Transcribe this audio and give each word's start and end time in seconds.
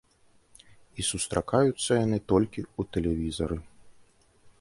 І 1.01 1.03
сустракаюцца 1.09 1.91
яны 2.05 2.19
толькі 2.33 2.61
ў 2.63 2.81
тэлевізары. 2.97 3.57